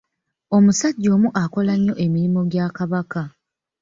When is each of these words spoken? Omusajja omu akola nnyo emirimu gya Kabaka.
Omusajja 0.55 1.09
omu 1.15 1.29
akola 1.43 1.73
nnyo 1.75 1.93
emirimu 2.05 2.41
gya 2.51 2.65
Kabaka. 2.77 3.23